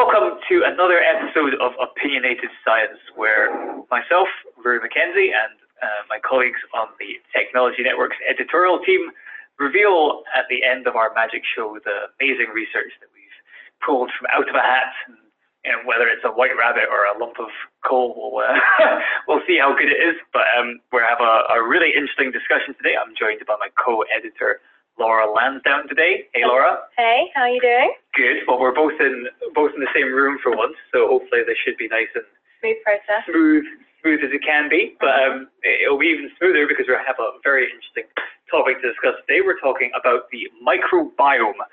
[0.00, 3.52] welcome to another episode of Opinionated Science, where
[3.92, 5.52] myself, Ruairi Mackenzie, and
[5.84, 9.12] uh, my colleagues on the Technology Network's editorial team
[9.60, 13.36] reveal at the end of our magic show the amazing research that we've
[13.84, 14.88] pulled from out of a hat.
[15.68, 17.52] And, whether it's a white rabbit or a lump of
[17.84, 18.56] coal, we'll, uh,
[19.28, 20.16] we'll see how good it is.
[20.32, 22.96] But um, we have a, a really interesting discussion today.
[22.96, 24.64] I'm joined by my co-editor,
[25.00, 26.28] Laura Lansdowne today.
[26.36, 26.76] Hey, Laura.
[26.96, 27.96] Hey, how are you doing?
[28.12, 28.44] Good.
[28.46, 31.80] Well, we're both in both in the same room for once, so hopefully this should
[31.80, 32.28] be nice and
[32.60, 33.24] Smooth process.
[33.24, 33.64] smooth,
[34.04, 35.00] smooth as it can be.
[35.00, 38.04] But um, it'll be even smoother because we have a very interesting
[38.52, 39.40] topic to discuss today.
[39.40, 41.64] We're talking about the microbiome,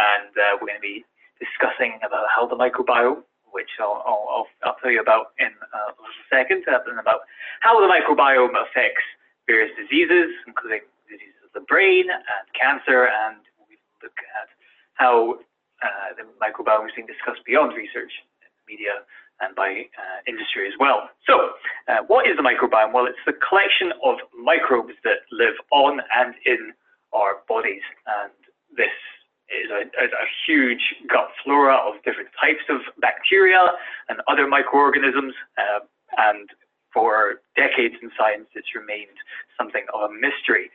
[0.00, 1.04] and uh, we're going to be
[1.36, 3.20] discussing about how the microbiome,
[3.52, 7.28] which I'll, I'll, I'll, tell you about in uh, a second, uh, and about
[7.60, 9.04] how the microbiome affects
[9.44, 14.48] various diseases, including diseases the brain and cancer, and we look at
[14.94, 15.38] how
[15.82, 18.12] uh, the microbiome is being discussed beyond research,
[18.42, 19.02] in the media,
[19.40, 21.08] and by uh, industry as well.
[21.26, 21.56] So,
[21.88, 22.92] uh, what is the microbiome?
[22.92, 26.72] Well, it's the collection of microbes that live on and in
[27.12, 28.32] our bodies, and
[28.76, 28.92] this
[29.50, 33.74] is a, a, a huge gut flora of different types of bacteria
[34.08, 35.80] and other microorganisms, uh,
[36.18, 36.48] and
[36.92, 39.14] for decades in science, it's remained
[39.58, 40.70] something of a mystery.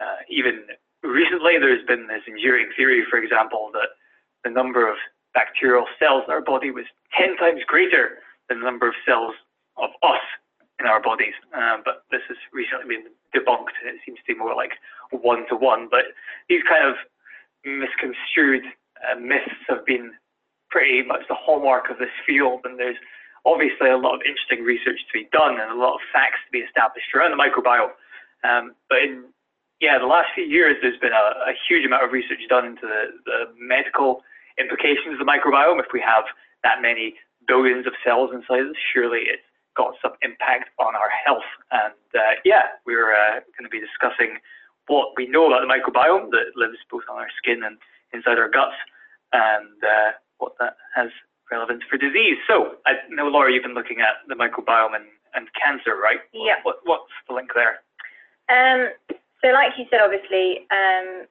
[0.00, 0.66] Uh, even
[1.02, 3.96] recently, there's been this enduring theory, for example, that
[4.44, 4.96] the number of
[5.34, 6.84] bacterial cells in our body was
[7.18, 9.34] 10 times greater than the number of cells
[9.76, 10.24] of us
[10.80, 11.34] in our bodies.
[11.52, 14.72] Um, but this has recently been debunked, and it seems to be more like
[15.10, 15.88] one to one.
[15.90, 16.16] But
[16.48, 16.96] these kind of
[17.64, 18.64] misconstrued
[19.04, 20.12] uh, myths have been
[20.70, 22.96] pretty much the hallmark of this field, and there's
[23.44, 26.50] obviously a lot of interesting research to be done and a lot of facts to
[26.50, 27.94] be established around the microbiome.
[28.44, 29.24] Um, but in
[29.80, 32.86] yeah, the last few years, there's been a, a huge amount of research done into
[32.86, 34.22] the, the medical
[34.58, 35.80] implications of the microbiome.
[35.80, 36.24] If we have
[36.64, 37.14] that many
[37.46, 39.44] billions of cells inside us, surely it's
[39.76, 41.46] got some impact on our health.
[41.70, 44.38] And uh, yeah, we're uh, going to be discussing
[44.88, 47.76] what we know about the microbiome that lives both on our skin and
[48.14, 48.76] inside our guts,
[49.32, 51.10] and uh, what that has
[51.50, 52.38] relevance for disease.
[52.48, 55.04] So I know, Laura, you've been looking at the microbiome and,
[55.34, 56.20] and cancer, right?
[56.32, 56.54] Yeah.
[56.62, 57.82] What, what's the link there?
[58.48, 58.90] Um,
[59.42, 61.26] so like you said, obviously, um,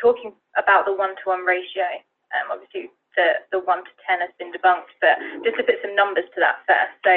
[0.00, 1.86] talking about the one-to-one ratio,
[2.32, 5.94] um, obviously the, the 1 to 10 has been debunked, but just to put some
[5.94, 6.96] numbers to that first.
[7.04, 7.12] So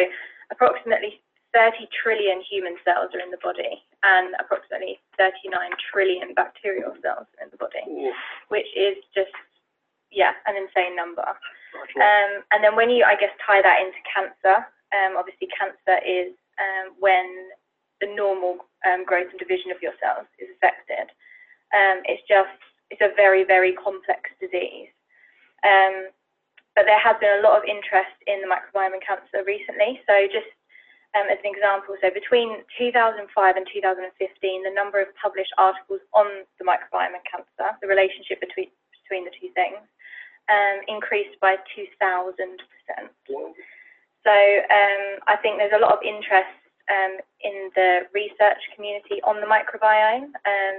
[0.51, 1.21] approximately
[1.55, 5.55] 30 trillion human cells are in the body and approximately 39
[5.91, 8.15] trillion bacterial cells in the body, Oof,
[8.51, 9.31] which is just,
[10.11, 11.23] yeah, an insane number.
[11.23, 12.03] that's a lot.
[12.03, 16.35] Um, and then when you, I guess, tie that into cancer, um, obviously cancer is
[16.59, 17.51] um, when
[18.05, 21.09] the normal um, growth and division of your cells is affected.
[21.73, 22.53] Um, it's just,
[22.93, 24.93] it's a very, very complex disease.
[25.65, 26.13] Um,
[26.77, 29.97] but there has been a lot of interest in the microbiome and cancer recently.
[30.05, 30.51] So just
[31.17, 36.43] um, as an example, so between 2005 and 2015, the number of published articles on
[36.59, 38.69] the microbiome and cancer, the relationship between,
[39.01, 39.81] between the two things,
[40.51, 42.35] um, increased by 2,000%.
[44.27, 49.41] So um, I think there's a lot of interest um, in the research community on
[49.41, 50.75] the microbiome um,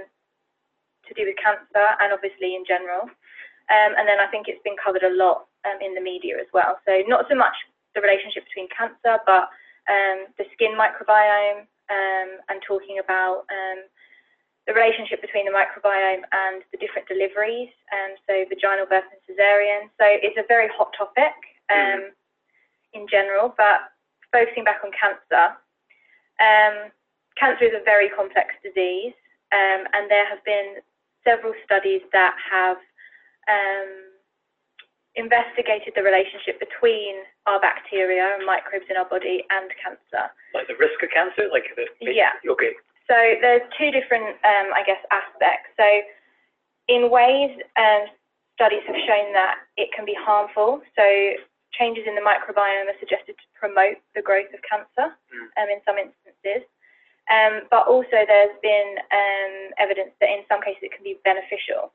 [1.07, 3.07] to do with cancer and obviously in general.
[3.67, 6.47] Um, and then I think it's been covered a lot um, in the media as
[6.53, 6.79] well.
[6.87, 7.55] So not so much
[7.95, 9.51] the relationship between cancer, but
[9.91, 13.83] um, the skin microbiome um, and talking about um,
[14.67, 19.87] the relationship between the microbiome and the different deliveries, um, so vaginal birth and cesarean.
[19.95, 21.35] So it's a very hot topic
[21.71, 22.11] um,
[22.93, 23.95] in general, but
[24.31, 25.55] focusing back on cancer,
[26.39, 26.91] um,
[27.39, 29.13] cancer is a very complex disease,
[29.53, 30.81] um, and there have been
[31.23, 32.77] several studies that have
[33.47, 33.91] um,
[35.17, 40.29] investigated the relationship between our bacteria and microbes in our body and cancer.
[40.53, 41.49] Like the risk of cancer?
[41.51, 42.37] Like the, Yeah.
[42.45, 42.77] Okay.
[43.09, 45.73] So there's two different, um, I guess, aspects.
[45.75, 45.87] So
[46.87, 48.11] in ways, um,
[48.55, 50.81] studies have shown that it can be harmful.
[50.95, 51.05] So
[51.73, 55.47] changes in the microbiome are suggested to promote the growth of cancer Mm.
[55.61, 56.63] um, in some instances.
[57.27, 61.91] Um, but also there's been um, evidence that in some cases it can be beneficial.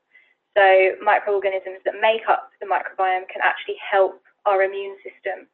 [0.52, 5.48] So microorganisms that make up the microbiome can actually help our immune system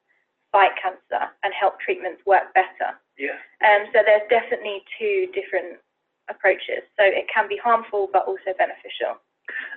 [0.50, 2.98] fight cancer and help treatments work better.
[3.16, 3.38] Yeah.
[3.62, 5.78] Um, so there's definitely two different
[6.28, 6.82] approaches.
[6.98, 9.22] So it can be harmful but also beneficial.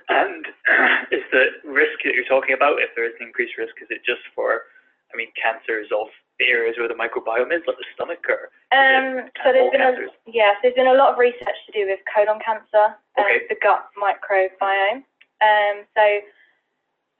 [0.08, 0.44] And
[1.14, 4.04] is the risk that you're talking about, if there is an increased risk, is it
[4.04, 4.68] just for,
[5.12, 6.08] I mean, cancers of
[6.38, 9.94] the areas where the microbiome is, like the stomach, or Um, so there's been a,
[10.26, 13.46] yes, there's been a lot of research to do with colon cancer and Okay.
[13.48, 15.04] the gut microbiome.
[15.42, 16.04] Um, so,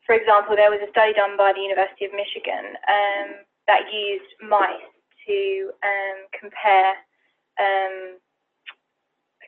[0.07, 3.29] for example, there was a study done by the University of Michigan um,
[3.69, 4.91] that used mice
[5.27, 6.95] to um, compare
[7.61, 8.19] um,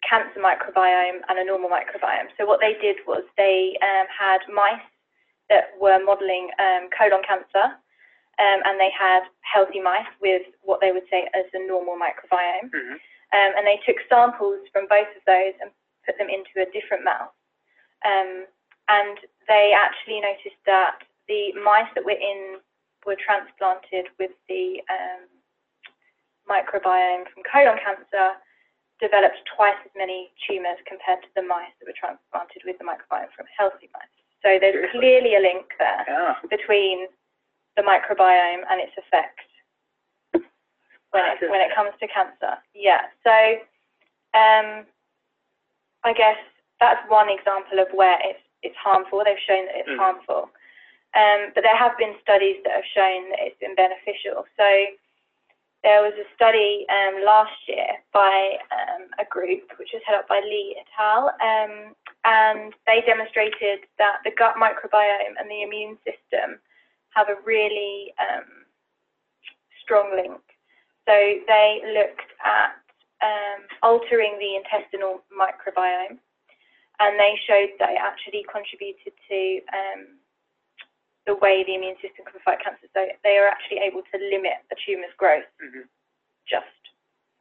[0.08, 2.28] cancer microbiome and a normal microbiome.
[2.38, 4.84] So what they did was they um, had mice
[5.50, 7.76] that were modelling um, colon cancer,
[8.38, 12.70] um, and they had healthy mice with what they would say as a normal microbiome.
[12.70, 12.98] Mhm.
[13.32, 15.70] Um, and they took samples from both of those and
[16.06, 17.34] put them into a different mouse.
[18.04, 18.46] Um,
[18.88, 19.18] and
[19.48, 22.60] they actually noticed that the mice that were in
[23.06, 25.28] were transplanted with the um,
[26.48, 28.36] microbiome from colon cancer
[29.00, 33.30] developed twice as many tumours compared to the mice that were transplanted with the microbiome
[33.34, 34.10] from healthy mice.
[34.42, 35.00] So there's Seriously?
[35.00, 36.34] clearly a link there Yeah.
[36.48, 37.06] between
[37.76, 39.40] the microbiome and its effect
[41.10, 42.58] when it, when it comes to cancer.
[42.74, 43.06] Yeah.
[43.22, 43.34] So
[44.34, 44.84] um,
[46.04, 46.38] I guess
[46.80, 49.22] that's one example of where it's it's harmful.
[49.24, 49.98] They've shown that it's Mhm.
[49.98, 50.50] harmful.
[51.14, 54.46] Um, but there have been studies that have shown that it's been beneficial.
[54.56, 54.66] So
[55.84, 60.28] there was a study um, last year by um, a group which was headed up
[60.28, 61.28] by Lee et al.
[61.44, 61.92] Um,
[62.24, 66.58] and they demonstrated that the gut microbiome and the immune system
[67.12, 68.64] have a really um,
[69.84, 70.40] strong link.
[71.04, 72.80] So they looked at
[73.20, 76.16] um, altering the intestinal microbiome,
[76.96, 80.16] and they showed that it actually contributed to um,
[81.26, 82.84] the way the immune system can fight cancer.
[82.92, 85.88] So they are actually able to limit a tumour's growth Mhm.
[86.46, 86.66] just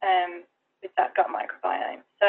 [0.02, 0.44] um,
[0.82, 2.02] with that gut microbiome.
[2.20, 2.28] So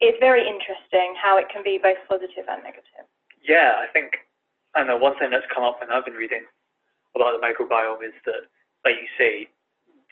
[0.00, 3.04] it's very interesting how it can be both positive and negative.
[3.42, 4.26] Yeah, I think,
[4.74, 6.46] I know one thing that's come up when I've been reading
[7.14, 8.48] about the microbiome is that,
[8.84, 9.48] like you say,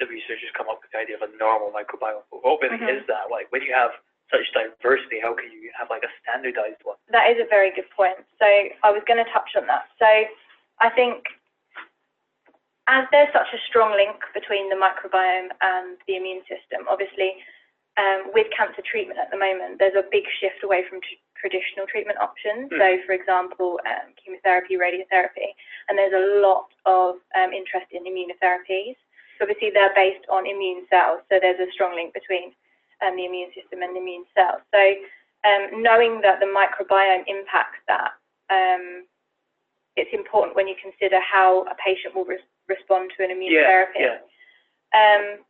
[0.00, 2.25] the researchers come up with the idea of a normal microbiome.
[2.31, 3.00] But what really Mhm.
[3.00, 3.31] is that?
[3.31, 3.99] Like, when you have
[4.30, 7.00] such diversity, how can you have like a standardized one?
[7.10, 8.20] That is a very good point.
[8.38, 9.88] So I was going to touch on that.
[9.98, 10.08] So
[10.80, 11.25] I think
[12.88, 17.36] as there's such a strong link between the microbiome and the immune system, obviously
[18.00, 21.84] um, with cancer treatment at the moment, there's a big shift away from tr- traditional
[21.84, 22.72] treatment options.
[22.72, 22.78] Mm.
[22.81, 25.52] So for example, um, chemotherapy, radiotherapy,
[25.88, 28.96] and there's a lot of um, interest in immunotherapies.
[29.36, 32.56] So obviously they're based on immune cells, so there's a strong link between
[33.02, 34.62] um, the immune system and the immune cells.
[34.74, 34.82] So
[35.46, 38.12] um, knowing that the microbiome impacts that,
[38.50, 39.04] um,
[39.96, 44.02] it's important when you consider how a patient will res- respond to an immunotherapy.
[44.02, 44.18] yeah.
[44.94, 45.42] Um,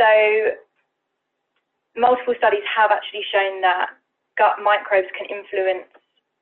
[0.00, 0.10] so
[1.96, 3.90] multiple studies have actually shown that
[4.38, 5.88] gut microbes can influence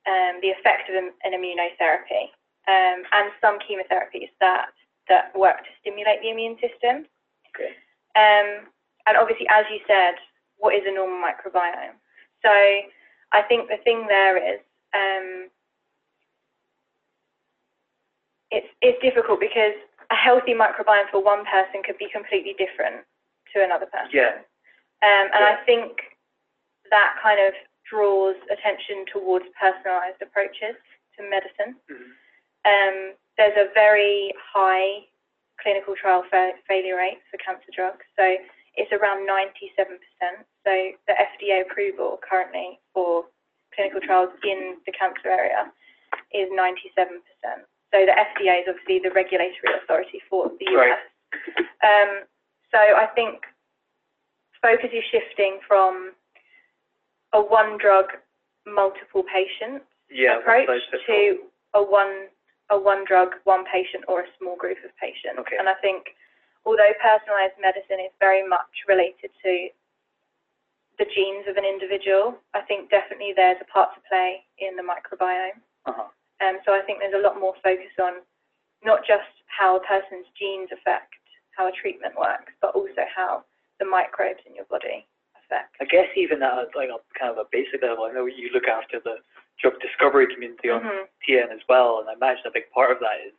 [0.06, 2.30] um, the effect of an, an immunotherapy
[2.70, 4.70] um, and some chemotherapies that,
[5.08, 7.04] that work to stimulate the immune system.
[7.50, 7.74] Okay.
[8.14, 8.70] Um,
[9.08, 10.14] and obviously, as you said,
[10.58, 11.96] what is a normal microbiome?
[12.44, 12.52] So
[13.32, 14.60] I think the thing there is
[14.94, 15.48] um,
[18.50, 19.74] it's it's difficult because
[20.10, 23.04] a healthy microbiome for one person could be completely different
[23.54, 24.10] to another person.
[24.12, 24.40] Yeah.
[25.04, 25.56] Um, and Yeah.
[25.60, 26.00] I think
[26.90, 27.52] that kind of
[27.88, 30.76] draws attention towards personalised approaches
[31.16, 31.76] to medicine.
[31.88, 32.12] Mhm.
[32.64, 35.06] Um, there's a very high
[35.60, 38.36] clinical trial fa- failure rate for cancer drugs, so
[38.78, 39.98] it's around 97%.
[40.64, 40.72] So
[41.10, 43.26] the FDA approval currently for
[43.74, 45.66] clinical trials in the cancer area
[46.32, 46.86] is 97%.
[47.90, 50.94] So the FDA is obviously the regulatory authority for the Right.
[50.94, 51.04] US.
[51.82, 52.10] Um,
[52.70, 53.42] so I think
[54.62, 56.12] focus is shifting from
[57.32, 58.12] a one drug,
[58.66, 60.38] multiple patients Yeah.
[60.38, 61.14] approach one size fits all.
[61.16, 62.28] to a one
[62.70, 65.38] a one drug, one patient or a small group of patients.
[65.38, 65.56] Okay.
[65.56, 66.14] And I think
[66.68, 69.52] although personalised medicine is very much related to
[71.00, 74.84] the genes of an individual, I think definitely there's a part to play in the
[74.84, 75.64] microbiome.
[75.88, 76.12] Uh-huh.
[76.44, 78.20] Um, so I think there's a lot more focus on
[78.84, 81.16] not just how a person's genes affect
[81.56, 83.42] how a treatment works, but also how
[83.80, 85.08] the microbes in your body
[85.40, 85.74] affect.
[85.80, 88.50] I guess even at a, like a kind of a basic level, I know you
[88.52, 89.24] look after the
[89.58, 91.08] drug discovery community on Mhm.
[91.26, 93.32] TN as well, and I imagine a big part of that is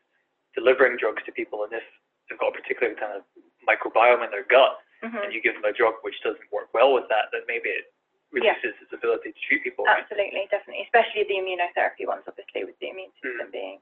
[0.56, 1.84] delivering drugs to people, and if
[2.30, 3.24] they've got a particular kind of
[3.68, 5.24] microbiome in their gut, Mhm.
[5.26, 7.92] and you give them a drug which doesn't work well with that, then maybe it
[8.32, 8.54] Yeah.
[8.54, 9.86] reduces its ability to treat people.
[9.86, 10.00] Right?
[10.00, 13.52] Absolutely, definitely, especially the immunotherapy ones, obviously, with the immune system Mm.
[13.52, 13.82] being.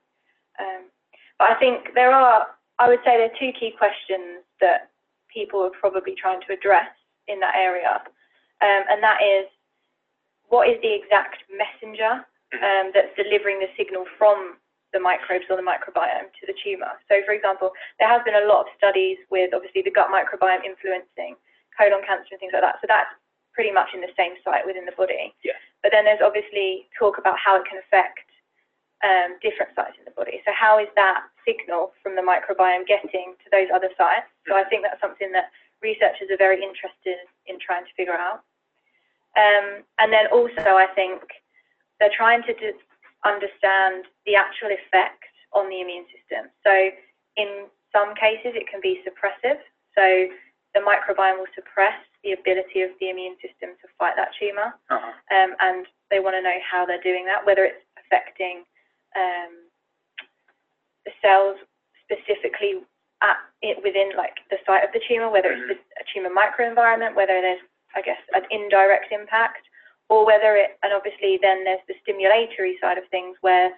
[0.60, 0.92] Um,
[1.38, 4.89] but I think there are, I would say, there are two key questions that
[5.27, 6.89] people are probably trying to address
[7.27, 8.01] in that area,
[8.62, 9.50] um, and that is,
[10.50, 12.63] what is the exact messenger Mhm.
[12.63, 14.60] um, that's delivering the signal from
[14.98, 16.98] the microbes or the microbiome to the tumour?
[17.06, 20.66] So, for example, there has been a lot of studies with obviously the gut microbiome
[20.66, 21.38] influencing
[21.77, 22.82] colon cancer and things like that.
[22.82, 23.13] So that's
[23.54, 25.34] pretty much in the same site within the body.
[25.46, 25.58] Yeah.
[25.86, 28.25] But then there's obviously talk about how it can affect
[29.06, 30.42] um, different sites in the body.
[30.42, 34.30] So how is that signal from the microbiome getting to those other sites?
[34.50, 38.42] So I think that's something that researchers are very interested in trying to figure out.
[39.38, 41.22] Um, and then also, I think
[42.01, 42.54] they're trying to
[43.26, 46.52] understand the actual effect on the immune system.
[46.62, 46.74] So
[47.38, 49.58] in some cases, it can be suppressive.
[49.96, 50.06] So
[50.76, 54.76] the microbiome will suppress the ability of the immune system to fight that tumor.
[54.90, 55.14] Uh-huh.
[55.34, 58.64] Um, and they want to know how they're doing that, whether it's affecting
[59.16, 59.66] um,
[61.06, 61.58] the cells
[62.04, 62.84] specifically
[63.24, 67.16] at it within like the site of the tumor, whether it's the, a tumor microenvironment,
[67.16, 67.64] whether there's,
[67.96, 69.66] I guess, an indirect impact,
[70.10, 73.72] or whether it, and obviously then there's the stimulatory side of things where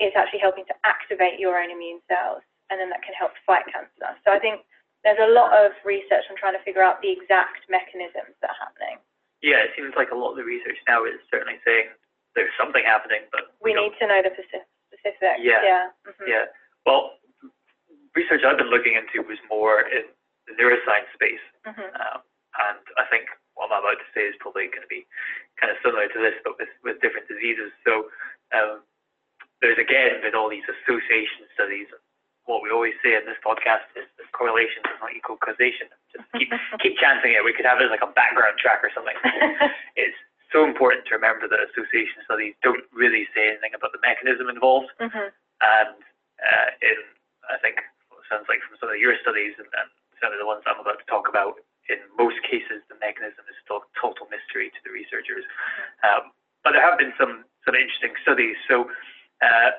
[0.00, 2.40] it's actually helping to activate your own immune cells,
[2.72, 4.16] and then that can help fight cancer.
[4.24, 4.64] So I think
[5.04, 8.60] there's a lot of research on trying to figure out the exact mechanisms that are
[8.64, 8.96] happening.
[9.44, 11.92] Yeah, it seems like a lot of the research now is certainly saying
[12.36, 14.64] there's something happening, but We don't- need to know the specific.
[14.92, 15.40] specifics.
[15.40, 15.60] Yeah.
[15.64, 15.84] Yeah.
[16.08, 16.28] mhm.
[16.28, 16.44] Yeah.
[16.84, 17.16] Well,
[18.14, 20.04] research I've been looking into was more in
[20.46, 21.88] the neuroscience space, Mhm.
[22.00, 22.22] um,
[22.58, 25.06] and I think what I'm about to say is probably going to be
[26.12, 27.70] similar to this, but with, with different diseases.
[27.86, 28.10] So
[28.52, 28.82] um,
[29.62, 31.86] there's again with all these association studies.
[32.48, 35.86] What we always say in this podcast is that correlation does not equal causation.
[36.10, 36.50] Just keep
[36.82, 37.44] keep chanting it.
[37.44, 39.14] We could have it as like a background track or something.
[40.00, 40.16] it's
[40.50, 44.90] so important to remember that association studies don't really say anything about the mechanism involved
[44.98, 45.30] Mhm.
[45.62, 45.94] and
[46.42, 46.98] uh, in
[47.46, 47.78] I think
[48.10, 49.88] what it sounds like from some of your studies and, and
[50.18, 53.54] some of the ones I'm about to talk about, in most cases the mechanism is
[53.62, 55.46] still a total mystery to the researchers.
[56.02, 56.34] Um,
[56.66, 58.54] but there have been some some interesting studies.
[58.70, 58.86] So,
[59.42, 59.70] uh,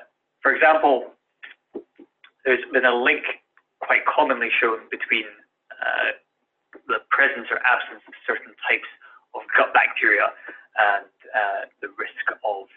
[0.42, 1.16] for example,
[2.44, 3.24] there's been a link
[3.80, 5.24] quite commonly shown between
[5.72, 6.12] uh,
[6.88, 8.88] the presence or absence of certain types
[9.34, 10.28] of gut bacteria
[10.76, 12.68] and uh, the risk of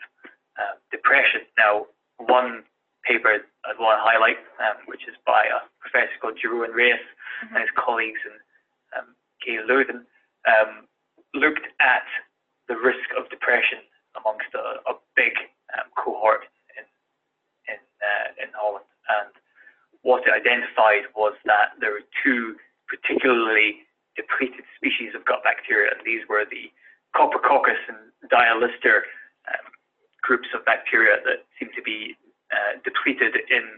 [0.55, 1.43] uh, depression.
[1.57, 1.87] Now,
[2.23, 2.63] one
[3.03, 7.03] paper I'd want to highlight, um, which is by a professor called Jeroen Raes
[7.51, 8.35] and his colleagues in
[8.95, 9.15] um.
[9.45, 10.01] Leuven,
[10.49, 10.89] um,
[11.37, 12.01] looked at
[12.67, 13.77] the risk of depression
[14.17, 15.37] amongst a, a big
[15.77, 16.85] um, cohort in
[17.69, 19.29] in, uh, in Holland, and
[20.01, 22.55] what it identified was that there were two
[22.89, 23.85] particularly
[24.17, 26.71] depleted species of gut bacteria, and these were the
[27.13, 28.01] Coprococcus and
[28.33, 29.05] Dialister
[29.49, 29.65] um,
[30.21, 32.17] groups of bacteria that seem to be
[32.49, 33.77] uh, depleted in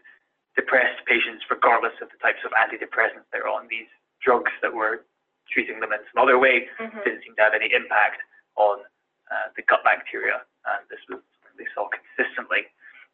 [0.56, 3.68] depressed patients, regardless of the types of antidepressants they're on.
[3.70, 3.92] These
[4.24, 5.04] drugs that were
[5.48, 7.04] treating them in some other way Mhm.
[7.04, 8.22] didn't seem to have any impact
[8.58, 8.84] on
[9.32, 12.68] uh, the gut bacteria, and this was something they saw consistently.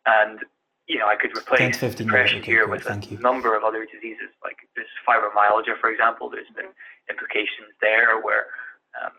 [0.05, 0.43] And
[0.87, 3.17] you know, I could 10 replace to 15 minutes, depression okay, here with a you.
[3.19, 6.29] number of other diseases, like there's fibromyalgia, for example.
[6.29, 6.71] There's been
[7.09, 8.51] implications there where
[8.99, 9.15] um,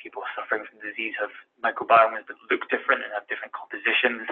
[0.00, 4.24] people suffering from disease have microbiomes that look different and have different compositions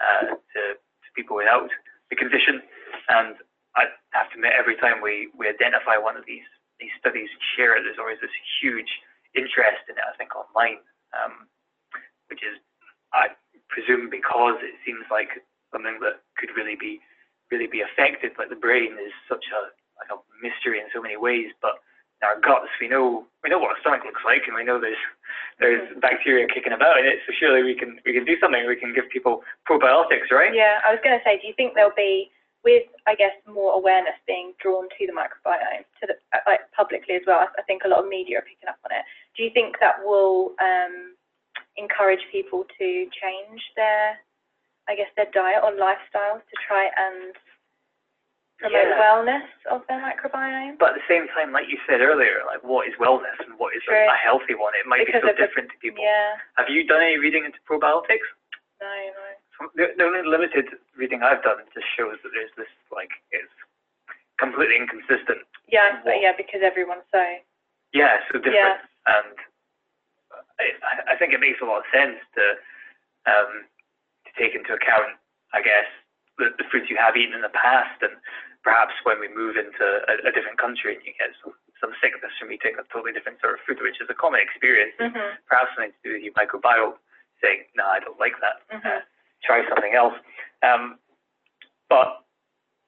[0.00, 1.70] uh, to, to people without
[2.10, 2.62] the condition.
[3.08, 3.36] And
[3.76, 6.46] I have to admit, every time we, we identify one of these
[6.78, 8.30] these studies and share it, there's always this
[8.62, 8.86] huge
[9.34, 10.06] interest in it.
[10.06, 10.78] I think online,
[11.10, 11.50] um,
[12.30, 12.54] which is
[13.10, 13.34] I
[13.68, 17.00] presume because it seems like something that could really be
[17.50, 18.32] really be affected.
[18.38, 19.60] Like the brain is such a
[19.98, 21.80] like a mystery in so many ways, but
[22.20, 24.80] in our guts we know we know what a stomach looks like, and we know
[24.80, 25.00] there's
[25.58, 27.18] there's bacteria kicking about in it.
[27.26, 28.66] So surely we can we can do something.
[28.66, 30.54] We can give people probiotics, right?
[30.54, 32.30] Yeah, I was going to say, do you think there'll be,
[32.64, 37.14] with I guess more awareness being drawn to the microbiome, to the uh, like publicly
[37.16, 37.40] as well?
[37.40, 39.04] I, I think a lot of media are picking up on it.
[39.36, 41.14] Do you think that will um,
[41.76, 44.18] encourage people to change their,
[44.88, 47.36] I guess, their diet or lifestyles to try and
[48.58, 48.98] promote Yeah.
[48.98, 50.78] wellness of their microbiome?
[50.78, 53.76] But at the same time, like you said earlier, like what is wellness and what
[53.76, 54.08] is a, True.
[54.08, 54.74] a healthy one?
[54.74, 56.02] It might Because be so of the- different to people.
[56.02, 58.26] Yeah, Have you done any reading into probiotics?
[58.80, 59.28] no, no.
[59.58, 60.66] Some- The, the only limited
[60.96, 63.52] reading I've done just shows that there's this like it's
[64.38, 65.44] completely inconsistent.
[65.68, 66.22] Yeah, but What?
[66.22, 67.22] yeah, because everyone's so.
[67.92, 68.78] Yeah, so different, Yeah.
[69.06, 69.36] and
[70.60, 72.44] I, I think it makes a lot of sense to
[73.26, 73.64] um,
[74.38, 75.18] take into account,
[75.52, 75.86] I guess,
[76.38, 78.14] the, the foods you have eaten in the past, and
[78.62, 81.52] perhaps when we move into a, a different country and you get some,
[81.82, 84.94] some sickness from eating a totally different sort of food, which is a common experience,
[85.02, 85.34] Mhm.
[85.50, 86.94] perhaps something to do with your microbiome,
[87.42, 88.62] saying, no, I don't like that.
[88.70, 88.86] Mhm.
[88.86, 89.00] Uh,
[89.42, 90.14] try something else.
[90.62, 90.98] Um,
[91.88, 92.22] but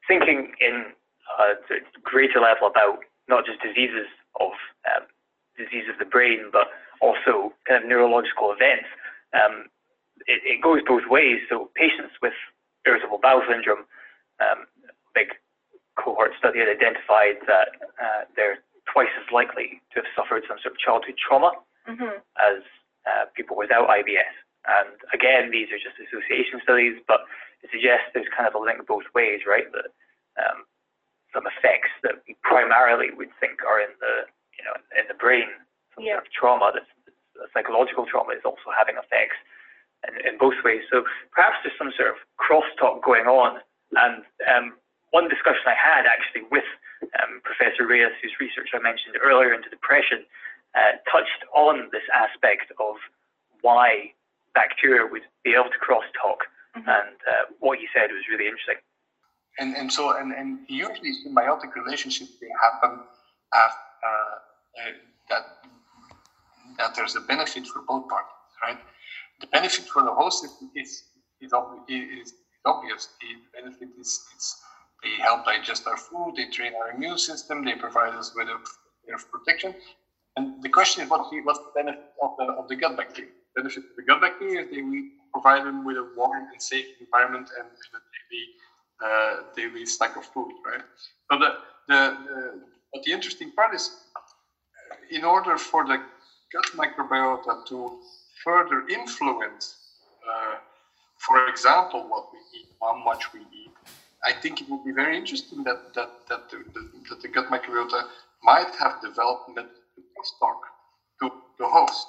[0.06, 0.94] thinking in
[1.38, 1.54] a
[2.02, 4.06] greater level about not just diseases
[4.38, 4.52] of
[4.90, 5.06] um,
[5.56, 6.66] disease of the brain, but
[7.00, 8.88] also kind of neurological events,
[9.32, 9.70] um,
[10.30, 11.42] it, it goes both ways.
[11.50, 12.34] So patients with
[12.86, 13.84] irritable bowel syndrome,
[14.38, 14.66] um,
[15.14, 15.34] big
[15.98, 17.68] cohort study had identified that
[17.98, 21.52] uh, they're twice as likely to have suffered some sort of childhood trauma
[21.88, 22.22] Mhm.
[22.38, 22.62] as
[23.06, 24.34] uh, people without IBS.
[24.68, 27.24] And again, these are just association studies, but
[27.62, 29.66] it suggests there's kind of a link both ways, right?
[29.72, 29.88] That
[30.38, 30.64] um,
[31.32, 34.26] some effects that we primarily would think are in the,
[34.58, 35.48] you know, in the brain,
[35.94, 36.14] some Yeah.
[36.20, 36.90] sort of trauma, that's,
[37.36, 39.36] that's psychological trauma is also having effects
[40.08, 40.82] in, in both ways.
[40.90, 43.60] So perhaps there's some sort of crosstalk going on.
[43.96, 44.74] And um,
[45.10, 46.68] one discussion I had actually with
[47.22, 50.24] um, Professor Raes, whose research I mentioned earlier into depression,
[50.78, 52.94] uh, touched on this aspect of
[53.62, 54.12] why
[54.54, 56.40] bacteria would be able to crosstalk.
[56.76, 56.86] Mhm.
[56.86, 58.78] And uh, what he said was really interesting.
[59.58, 62.92] and and so and, and usually symbiotic relationships they happen
[63.62, 63.72] af
[64.08, 64.36] uh,
[64.78, 64.92] uh,
[65.30, 65.44] that
[66.78, 68.78] that there's a benefit for both parties, right?
[69.40, 71.04] The benefit for the host is is
[71.40, 71.52] is,
[72.66, 73.08] obvious.
[73.20, 74.20] The benefit is
[75.02, 78.58] they help digest our food, they train our immune system, they provide us with a
[79.14, 79.74] of protection.
[80.36, 83.30] And the question is, what's the, what's the benefit of the, of the gut bacteria?
[83.56, 86.62] The benefit of the gut bacteria is they we provide them with a warm and
[86.62, 88.44] safe environment and, and a daily
[89.02, 90.82] uh, daily stack of food, right?
[91.30, 91.50] So the,
[91.88, 92.60] the, the
[92.92, 93.90] but the interesting part is,
[95.10, 95.98] in order for the
[96.52, 97.98] gut microbiota to
[98.44, 99.76] further influence,
[100.28, 100.56] uh,
[101.18, 103.70] for example, what we eat, how much we eat,
[104.24, 106.58] I think it would be very interesting that that that the,
[107.08, 108.02] that the gut microbiota
[108.42, 109.70] might have developed that
[110.12, 110.60] crosstalk
[111.20, 112.06] to the host.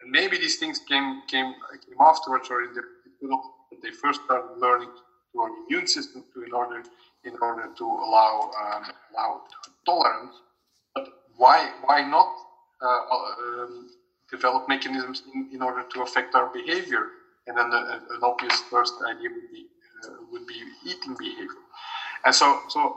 [0.00, 1.54] And maybe these things came came
[1.84, 2.82] came afterwards, or in the
[3.82, 4.90] they first started learning
[5.32, 6.82] to our immune system to in order
[7.24, 9.42] in order to allow um, allow
[9.84, 10.34] tolerance.
[10.94, 12.30] But why why not
[12.82, 13.90] uh, um,
[14.32, 17.04] develop mechanisms in, in order to affect our behavior?
[17.46, 17.78] And then the,
[18.16, 19.66] an obvious first idea would be
[20.04, 21.62] uh, would be eating behavior.
[22.24, 22.96] And so so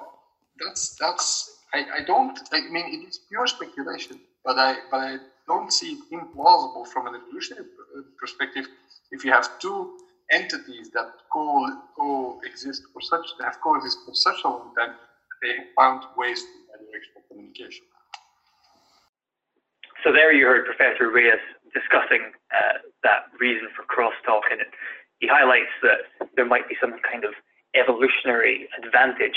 [0.59, 5.17] that's that's I, I don't I mean it is pure speculation, but I but I
[5.47, 7.65] don't see it implausible from an evolutionary
[7.97, 8.65] uh, perspective
[9.11, 9.97] if you have two
[10.31, 11.67] entities that co
[11.97, 14.95] coexist for such have coexist for such a long time
[15.41, 17.85] they found ways to bidirectional communication.
[20.05, 21.41] So there you heard Professor Raes
[21.73, 24.61] discussing uh, that reason for crosstalk, and
[25.17, 26.05] he highlights that
[26.37, 27.33] there might be some kind of
[27.73, 29.33] evolutionary advantage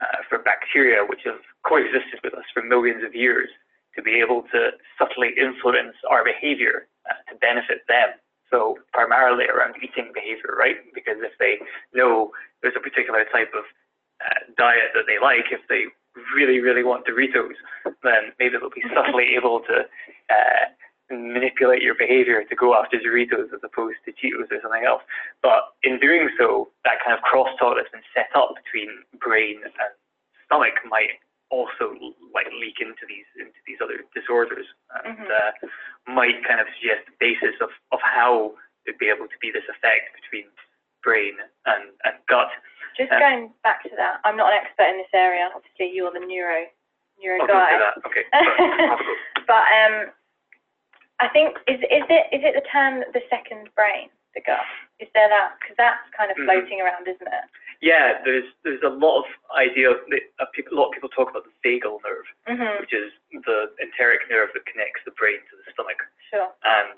[0.00, 3.52] uh, for bacteria, which have coexisted with us for millions of years,
[3.94, 8.16] to be able to subtly influence our behavior uh, to benefit them.
[8.48, 10.80] So primarily around eating behavior, right?
[10.96, 11.60] Because if they
[11.92, 13.68] know there's a particular type of
[14.24, 15.92] uh, diet that they like, if they
[16.34, 17.54] really, really want Doritos,
[18.02, 19.84] then maybe they'll be subtly able to
[20.30, 20.64] uh,
[21.10, 25.02] manipulate your behavior to go after Doritos as opposed to Cheetos or something else.
[25.42, 28.88] But in doing so, that kind of crosstalk that's been set up between
[29.20, 29.72] brain and
[30.46, 31.94] stomach might also
[32.34, 34.66] like leak into these into these other disorders
[35.04, 35.30] and Mhm.
[35.30, 35.52] uh,
[36.10, 39.62] might kind of suggest the basis of, of how there'd be able to be this
[39.70, 40.46] effect between
[41.02, 42.50] brain and, and gut.
[42.96, 45.50] Just Um, going back to that, I'm not an expert in this area.
[45.54, 46.64] Obviously, you're the neuro
[47.20, 47.70] neuro I'll guy.
[47.72, 47.96] to that.
[48.08, 48.24] Okay.
[48.32, 48.88] sorry.
[48.88, 49.14] I'll go.
[49.46, 49.94] But um,
[51.20, 54.64] I think is is it is it the term the second brain, the gut?
[54.98, 55.60] Is there that?
[55.60, 56.44] Because that's kind of Mhm.
[56.48, 57.44] floating around, isn't it?
[57.84, 59.92] Yeah, there's there's a lot of idea.
[59.92, 60.00] A
[60.72, 62.80] lot of people talk about the vagal nerve, Mhm.
[62.80, 63.12] which is
[63.44, 66.00] the enteric nerve that connects the brain to the stomach,
[66.32, 66.48] Sure.
[66.64, 66.96] and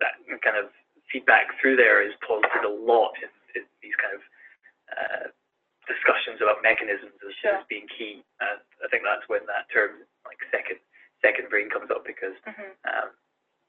[0.00, 0.72] that kind of
[1.10, 4.20] feedback through there is posited a lot in, in these kind of
[4.96, 5.26] uh,
[5.86, 7.56] discussions about mechanisms as, Sure.
[7.56, 8.22] as being key.
[8.40, 10.78] And I think that's when that term, like second
[11.20, 12.72] second brain, comes up because Mhm.
[12.86, 13.10] um,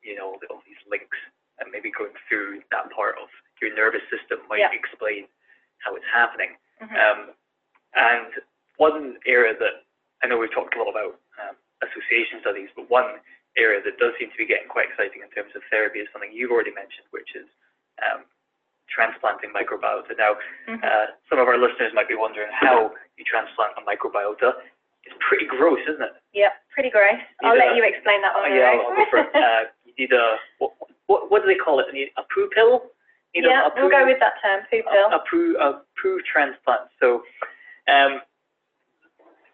[0.02, 1.18] you know, all these links
[1.60, 3.28] and maybe going through that part of
[3.62, 4.72] your nervous system might Yeah.
[4.72, 5.28] explain
[5.80, 6.58] how it's happening.
[6.80, 6.96] Mhm.
[6.96, 7.36] Um,
[7.94, 8.42] and
[8.78, 9.84] one area that
[10.24, 13.20] I know we've talked a lot about um, association studies, but one
[13.58, 16.32] area that does seem to be getting quite exciting in terms of therapy is something
[16.32, 17.48] you've already mentioned, which is
[18.02, 18.24] um,
[18.94, 20.18] transplanting microbiota.
[20.18, 20.36] Now,
[20.68, 20.84] Mhm.
[20.84, 24.56] uh, some of our listeners might be wondering how you transplant a microbiota.
[25.06, 26.14] It's pretty gross, isn't it?
[26.34, 26.52] yeah.
[26.74, 27.20] Pretty gross.
[27.44, 28.56] I'll Either- let you explain that Uh, one.
[28.56, 28.80] yeah, Rose.
[28.80, 29.36] I'll, I'll go for it.
[29.36, 30.72] Uh, you need a what,
[31.08, 31.88] what what do they call it?
[31.88, 32.92] You need a poo pill.
[33.34, 35.08] You a- yeah, a we'll go with that term, poo a, pill.
[35.12, 36.90] a poo a poo transplant.
[37.00, 37.26] So,
[37.88, 38.22] um,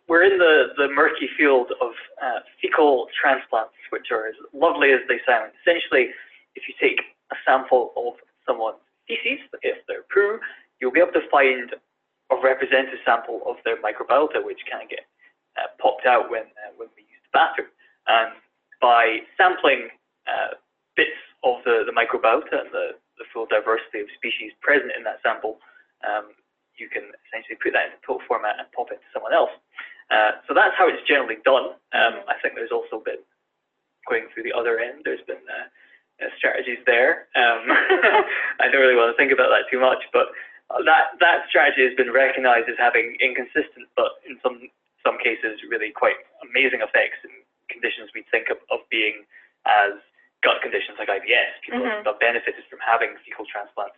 [0.07, 4.99] we're in the the murky field of uh, fecal transplants, which are as lovely as
[5.07, 5.51] they sound.
[5.61, 6.13] Essentially,
[6.55, 8.13] if you take a sample of
[8.45, 10.39] someone's feces, if they're poo,
[10.79, 11.73] you'll be able to find
[12.31, 15.05] a representative sample of their microbiota, which can get
[15.57, 17.69] uh, popped out when uh, when we use the bathroom.
[18.07, 18.33] And
[18.81, 19.89] by sampling
[20.25, 20.57] uh,
[20.95, 25.21] bits of the, the microbiota and the, the full diversity of species present in that
[25.21, 25.61] sample,
[26.03, 26.33] um,
[26.75, 29.53] you can essentially put that into pill format and pop it to someone else.
[30.11, 31.77] Uh, so that's how it's generally done.
[31.93, 33.21] Um, I think there's also been
[34.05, 35.01] going through the other end.
[35.01, 35.65] There's been uh,
[36.37, 37.27] strategies there.
[37.35, 37.67] Um,
[38.63, 40.31] I don't really want to think about that too much, but
[40.87, 44.69] that that strategy has been recognised as having inconsistent, but in some
[45.03, 47.29] some cases really quite amazing effects in
[47.69, 49.21] conditions we think of, of being
[49.69, 49.93] as
[50.41, 51.51] gut conditions like IBS.
[51.61, 52.05] People Mhm.
[52.05, 53.97] have benefited from having fecal transplants,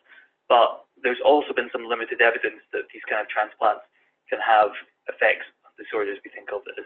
[0.51, 3.83] but there's also been some limited evidence that these kind of transplants
[4.29, 4.71] can have
[5.07, 6.83] effects on disorders we think of as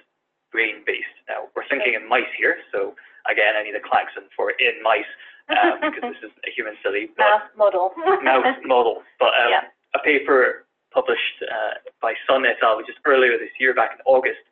[0.51, 1.17] brain-based.
[1.29, 2.95] Now we're thinking in mice here, so
[3.29, 5.09] again I need a klaxon for in mice
[5.49, 7.91] um, because this is a human study, but Mouse model.
[8.23, 9.03] mouse model.
[9.19, 9.67] But um, Yeah.
[9.95, 12.79] a paper published uh, by Sun et al.
[12.83, 14.43] just earlier this year, back in August,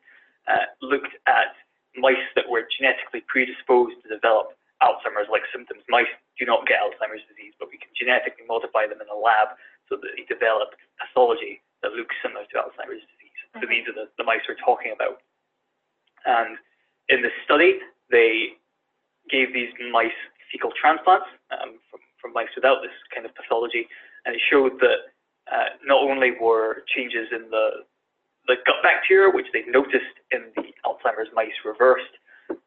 [0.48, 1.52] uh, looked at
[1.96, 5.82] mice that were genetically predisposed to develop Alzheimer's like symptoms.
[5.88, 9.52] Mice do not get Alzheimer's disease, but we can genetically modify them in a lab
[9.88, 13.36] so that they develop pathology that looks similar to Alzheimer's disease.
[13.60, 13.68] So Mhm.
[13.68, 15.20] these are the, the mice we're talking about.
[16.24, 16.56] And
[17.08, 18.58] in this study, they
[19.30, 20.16] gave these mice
[20.50, 23.86] fecal transplants um, from, from mice without this kind of pathology,
[24.26, 25.14] and it showed that
[25.50, 27.86] uh, not only were changes in the
[28.48, 32.18] the gut bacteria, which they noticed in the Alzheimer's mice, reversed,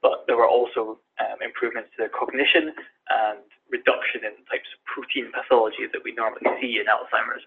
[0.01, 2.71] but there were also um, improvements to their cognition
[3.10, 7.43] and reduction in types of protein pathology that we normally see in Alzheimer's.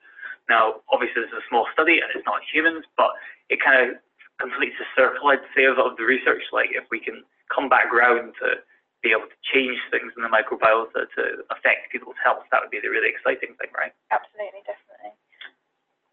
[0.50, 3.14] Now, obviously, this is a small study and it's not humans, but
[3.48, 3.96] it kind of
[4.36, 6.42] completes the circle, I'd say, of, of the research.
[6.52, 8.60] Like, if we can come back round to
[9.02, 11.22] be able to change things in the microbiota to
[11.54, 13.94] affect people's health, that would be the really exciting thing, right?
[14.10, 15.12] Absolutely, definitely.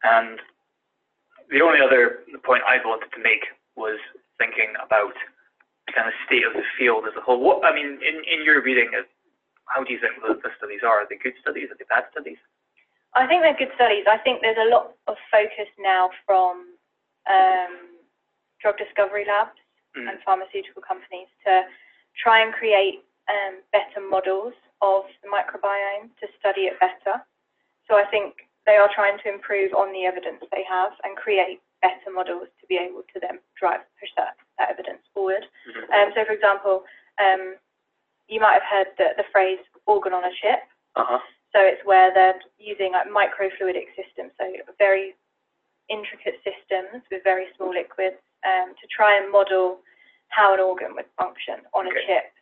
[0.03, 0.37] And
[1.49, 3.97] the only other point I wanted to make was
[4.37, 5.15] thinking about
[5.87, 7.41] the kind of state of the field as a whole.
[7.41, 9.09] What I mean, in, in your reading, of
[9.71, 11.01] how do you think the, the studies are?
[11.01, 11.71] Are they good studies?
[11.71, 12.37] Are they bad studies?
[13.15, 14.05] I think they're good studies.
[14.09, 16.77] I think there's a lot of focus now from
[17.29, 17.73] um,
[18.61, 19.62] drug discovery labs
[19.93, 20.09] Mm.
[20.09, 21.61] and pharmaceutical companies to
[22.17, 27.21] try and create um, better models of the microbiome to study it better.
[27.85, 31.61] So I think they are trying to improve on the evidence they have and create
[31.85, 35.45] better models to be able to then drive push that, that evidence forward.
[35.69, 35.85] Mhm.
[35.93, 36.83] Um, so for example,
[37.19, 37.55] um,
[38.27, 40.63] you might have heard the, the phrase organ on a chip.
[40.95, 41.19] Uh-huh.
[41.51, 45.13] So it's where they're using like microfluidic systems, so very
[45.89, 49.79] intricate systems with very small liquids um, to try and model
[50.29, 52.33] how an organ would function on a chip.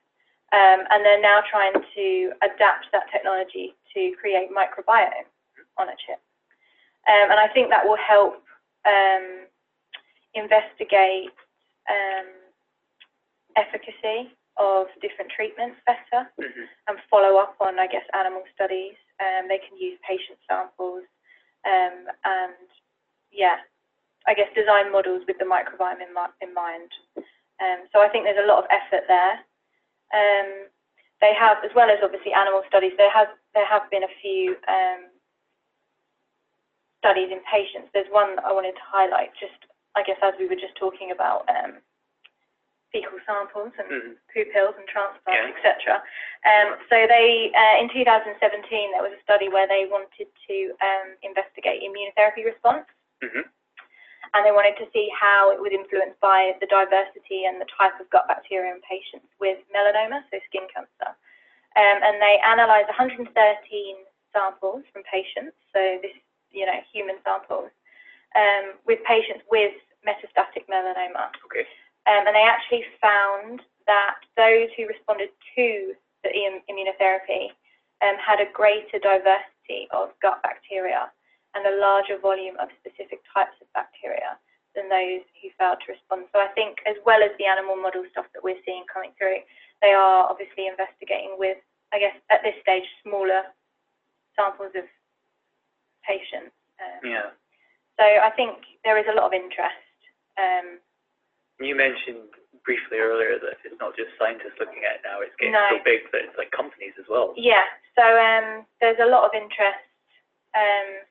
[0.54, 5.28] Um, and they're now trying to adapt that technology to create microbiome
[5.78, 6.20] on a chip.
[7.08, 8.44] Um, and I think that will help
[8.86, 9.48] um,
[10.34, 11.32] investigate
[11.90, 12.28] um,
[13.56, 16.68] efficacy of different treatments better Mhm.
[16.88, 18.96] and follow up on, I guess, animal studies.
[19.20, 21.04] Um, they can use patient samples
[21.66, 22.68] um, and,
[23.32, 23.62] yeah,
[24.28, 26.92] I guess design models with the microbiome in, in mind.
[27.18, 29.36] Um, so I think there's a lot of effort there.
[30.14, 30.68] Um,
[31.22, 34.56] they have, as well as obviously animal studies, there has there have been a few
[34.68, 35.10] um,
[37.00, 37.90] studies in patients.
[37.94, 39.58] There's one that I wanted to highlight, just
[39.96, 41.82] I guess as we were just talking about um,
[42.92, 44.18] fecal samples and Mhm.
[44.34, 45.54] poo pills and transplants, Yeah.
[45.56, 46.04] etc.
[46.46, 51.16] Um, so they, uh, in 2017, there was a study where they wanted to um,
[51.22, 52.88] investigate immunotherapy response,
[53.22, 53.50] Mhm.
[54.34, 58.00] And they wanted to see how it was influenced by the diversity and the type
[58.00, 61.12] of gut bacteria in patients with melanoma, so skin cancer.
[61.76, 63.28] Um, and they analysed 113
[64.32, 66.16] samples from patients, so this,
[66.52, 67.72] you know, human samples,
[68.36, 69.76] um, with patients with
[70.08, 71.32] metastatic melanoma.
[71.48, 71.68] Okay.
[72.08, 77.52] Um, and they actually found that those who responded to the immunotherapy
[78.02, 81.12] um, had a greater diversity of gut bacteria
[81.56, 84.40] and a larger volume of specific types of bacteria
[84.76, 86.32] than those who failed to respond.
[86.32, 89.44] So I think as well as the animal model stuff that we're seeing coming through,
[89.84, 91.60] they are obviously investigating with,
[91.92, 93.52] I guess, at this stage, smaller
[94.40, 94.88] samples of
[96.08, 96.56] patients.
[96.80, 97.36] Um, Yeah.
[98.00, 99.92] So I think there is a lot of interest.
[100.40, 100.80] Um,
[101.60, 102.32] You mentioned
[102.64, 105.68] briefly earlier that it's not just scientists looking at it now, it's getting No.
[105.70, 107.34] so big that it's like companies as well.
[107.36, 107.66] Yeah,
[107.98, 109.84] so um, there's a lot of interest.
[110.56, 111.04] Um,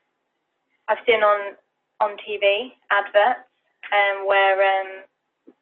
[0.90, 1.54] I've seen on
[2.02, 3.46] on TV adverts
[3.94, 5.06] um, where um,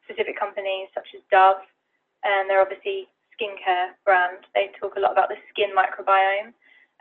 [0.01, 1.61] specific companies such as Dove,
[2.25, 3.05] and they're obviously
[3.37, 4.41] skincare brand.
[4.57, 6.49] They talk a lot about the skin microbiome,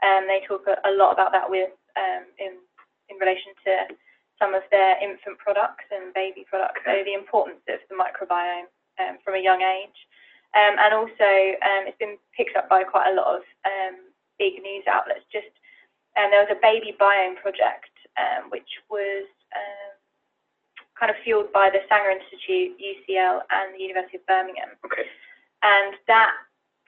[0.05, 2.61] and they talk a, lot about that with um, in
[3.09, 3.97] in relation to
[4.37, 6.85] some of their infant products and baby products.
[6.85, 8.69] So the importance of the microbiome
[9.01, 9.97] um, from a young age.
[10.53, 11.31] Um, and also,
[11.65, 14.01] um, it's been picked up by quite a lot of um,
[14.39, 15.25] big news outlets.
[15.33, 15.49] Just
[16.19, 17.88] and there was a baby biome project,
[18.19, 19.95] um, which was um,
[20.99, 24.75] kind of fueled by the Sanger Institute, UCL, and the University of Birmingham.
[24.85, 25.07] Okay.
[25.63, 26.35] And that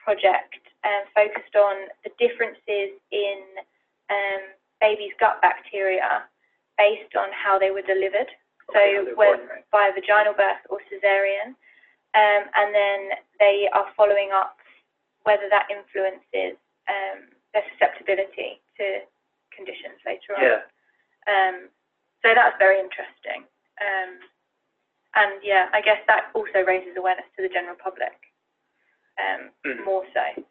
[0.03, 3.39] project um, focused on the differences in
[4.11, 4.43] um,
[4.83, 6.27] babies' gut bacteria
[6.77, 8.27] based on how they were delivered.
[8.69, 9.67] Okay, so whether right.
[9.71, 11.55] by vaginal birth or cesarean,
[12.15, 12.99] um, and then
[13.39, 14.57] they are following up
[15.23, 19.05] whether that influences um, their susceptibility to
[19.55, 20.43] conditions later on.
[20.43, 20.61] Yeah.
[21.27, 21.69] Um,
[22.21, 23.45] so that's very interesting.
[23.81, 24.11] Um,
[25.15, 28.15] and yeah, I guess that also raises awareness to the general public
[29.19, 29.83] um, Mhm.
[29.89, 30.43] more so.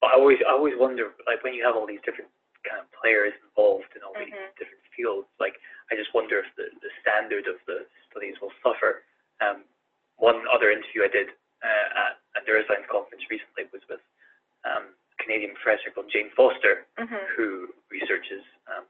[0.00, 2.30] But I always, I always wonder, like when you have all these different
[2.64, 4.56] kind of players involved in all these Mhm.
[4.56, 5.60] different fields, like
[5.92, 9.04] I just wonder if the, the standard of the studies will suffer.
[9.40, 9.64] Um,
[10.16, 11.28] one other interview I did
[11.62, 14.00] uh, at a neuroscience conference recently was with
[14.64, 18.84] um, a Canadian professor called Jane Foster, hmm who researches um,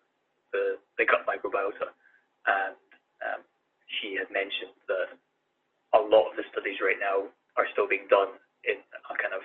[0.55, 1.91] the, the gut microbiota.
[2.47, 2.79] And
[3.27, 3.41] um,
[3.99, 5.11] she had mentioned that
[5.99, 7.27] a lot of the studies right now
[7.59, 8.79] are still being done in
[9.11, 9.43] a kind of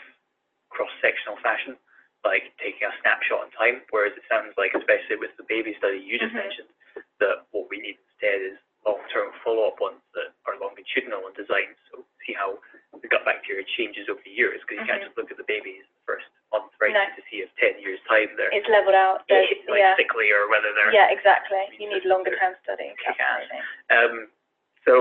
[0.69, 1.73] cross-sectional fashion,
[2.21, 5.97] like taking a snapshot in time, whereas it sounds like, especially with the baby study
[5.97, 6.45] you just Mhm.
[6.45, 6.69] mentioned,
[7.17, 12.05] that what we need instead is long-term follow-up ones that are longitudinal in design, so
[12.25, 12.57] see how
[13.01, 15.05] the gut bacteria changes over the years, because you can't Mhm.
[15.11, 17.03] just look at the babies the first month, right, No.
[17.15, 19.27] to see if 10 years' time they're It's leveled out.
[19.27, 21.61] There's, like yeah, sickly or whether they're yeah, exactly.
[21.77, 22.97] You need longer term studies.
[22.97, 23.45] kick ass.
[23.47, 23.63] Absolutely.
[23.93, 24.13] um
[24.83, 24.93] so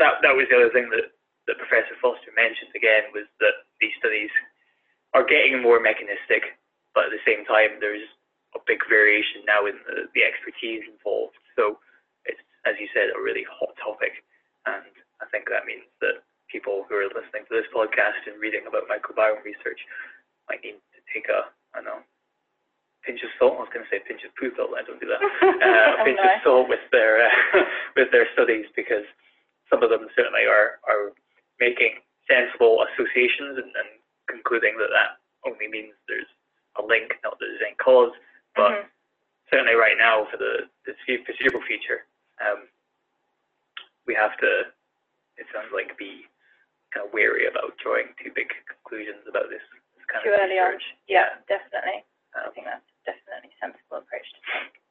[0.00, 1.12] that that was the other thing that,
[1.46, 4.32] that Professor Foster mentioned again was that these studies
[5.12, 6.56] are getting more mechanistic,
[6.96, 8.04] but at the same time there's
[8.56, 11.36] a big variation now in the, the expertise involved.
[11.54, 11.78] So
[12.24, 14.24] it's as you said, a really hot topic
[14.66, 14.88] and
[15.20, 18.90] I think that means that people who are listening to this podcast and reading about
[18.90, 19.80] microbiome research
[20.48, 22.02] might need to take a I don't know
[23.02, 23.58] pinch of salt.
[23.58, 25.20] I was going to say pinch of poop, but I don't do that.
[25.62, 26.22] Uh, No.
[26.22, 27.64] of salt with their uh,
[27.96, 29.04] with their studies because
[29.70, 31.12] some of them certainly are are
[31.60, 31.98] making
[32.30, 33.90] sensible associations and, and
[34.28, 36.30] concluding that that only means there's
[36.78, 38.12] a link, not that there's any cause.
[38.54, 38.86] But Mhm.
[39.50, 40.94] certainly right now for the, the
[41.26, 42.06] foreseeable future,
[42.40, 42.66] um,
[44.06, 44.70] we have to,
[45.38, 46.26] it sounds like, be
[46.94, 49.62] kind of wary about drawing too big conclusions about this,
[49.96, 50.74] this kind Too of early on.
[50.78, 50.84] research.
[51.08, 52.04] Yeah, definitely.
[52.34, 54.81] I Um, think that's definitely a sensible approach to take.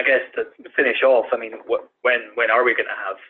[0.00, 3.20] I guess to finish off, I mean, wh- when when are we going to have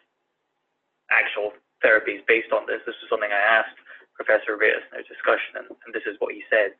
[1.11, 1.50] actual
[1.83, 2.78] therapies based on this?
[2.87, 3.78] This is something I asked
[4.14, 6.78] Professor Raes in our discussion, and, and this is what he said.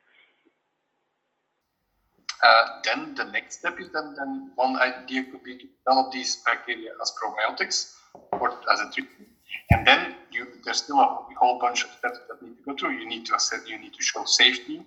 [2.41, 6.41] Uh, then the next step is then, then one idea could be to develop these
[6.45, 7.93] bacteria as probiotics
[8.31, 9.29] or as a treatment.
[9.71, 12.97] And then you, there's still a whole bunch of steps that need to go through.
[12.97, 14.81] You need to assess, you need to show safety.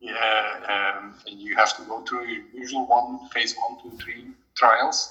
[0.00, 4.26] Yeah, um, and you have to go through your usual one phase one, two, three
[4.58, 5.10] trials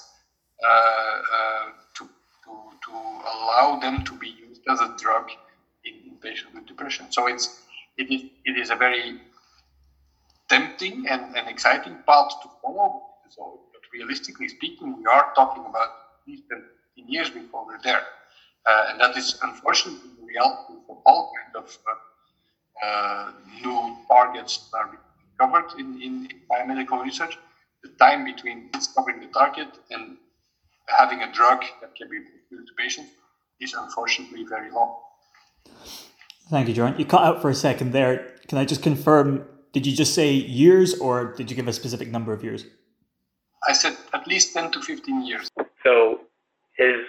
[0.64, 2.04] uh, uh, to,
[2.44, 2.50] to,
[2.84, 5.28] to allow them to be used as a drug
[5.84, 7.06] in, patients with depression.
[7.10, 7.48] So it's
[7.96, 9.20] it is it is a very
[10.48, 13.02] tempting and, and exciting path to follow.
[13.30, 16.62] So, but realistically speaking, we are talking about at least 10
[17.08, 18.02] years before we're there.
[18.66, 23.32] Uh, and that is unfortunately the reality for all kinds of uh, uh,
[23.62, 27.38] new targets that are being discovered in, in, in biomedical research.
[27.82, 30.16] The time between discovering the target and
[30.86, 32.16] having a drug that can be
[32.50, 33.10] used to patients
[33.60, 34.96] is unfortunately very long.
[36.50, 36.98] Thank you, John.
[36.98, 38.34] You cut out for a second there.
[38.48, 39.46] Can I just confirm?
[39.72, 42.64] Did you just say years, or did you give a specific number of years?
[43.68, 45.48] I said at least 10 to 15 years.
[45.84, 46.20] So
[46.76, 47.04] his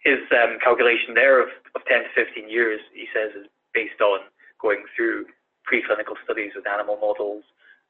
[0.00, 4.20] his um, calculation there of, of 10 to 15 years, he says, is based on
[4.60, 5.26] going through
[5.70, 7.44] preclinical studies with animal models,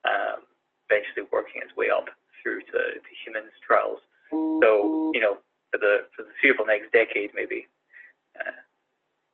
[0.05, 0.43] um,
[0.91, 2.11] eventually working its way up
[2.43, 4.03] through to, to humans trials.
[4.35, 5.39] So you know,
[5.71, 7.71] for the for the foreseeable next decade, maybe
[8.39, 8.59] uh,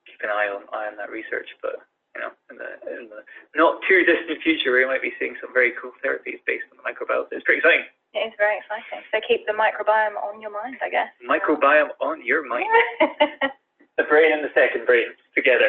[0.05, 1.49] keep an eye on eye on that research.
[1.64, 1.81] But
[2.16, 3.21] you know, in the, in the
[3.57, 6.85] not too distant future, we might be seeing some very cool therapies based on the
[6.85, 7.29] microbiota.
[7.33, 7.88] It's pretty exciting.
[8.16, 9.05] It is very exciting.
[9.12, 11.12] So keep the microbiome on your mind, I guess.
[11.21, 12.64] Microbiome on your mind.
[14.01, 15.69] the brain and the second brain together.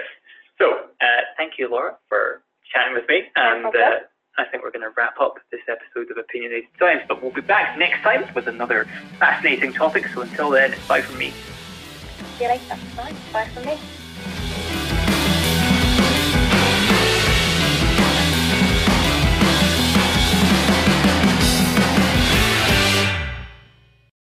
[0.56, 3.28] So, uh, thank you, Laura, for chatting with me.
[3.36, 4.08] And problem.
[4.38, 7.04] I think we're going to wrap up this episode of Opinionated Science.
[7.08, 8.88] But we'll be back next time with another
[9.20, 10.08] fascinating topic.
[10.14, 11.34] So until then, bye from me.
[13.34, 13.78] Bye from me.